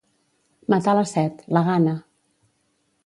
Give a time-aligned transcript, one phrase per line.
[0.73, 1.97] Matar la set, la gana.